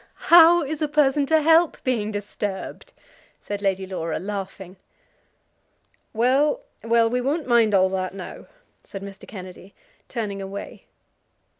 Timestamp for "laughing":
4.17-4.77